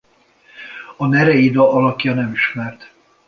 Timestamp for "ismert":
2.33-2.93